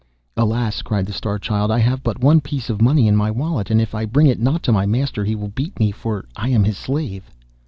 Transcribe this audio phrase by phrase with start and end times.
[0.35, 3.69] 'Alas!' cried the Star Child, 'I have but one piece of money in my wallet,
[3.69, 6.49] and if I bring it not to my master he will beat me, for I
[6.49, 7.29] am his slave.